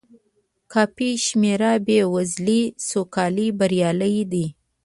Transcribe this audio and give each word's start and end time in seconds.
کافي 0.71 1.09
شمېر 1.25 1.61
بې 1.85 1.99
وزلۍ 2.13 2.61
سوکالۍ 2.89 3.47
بریالۍ 3.59 4.17
دي. 4.31 4.45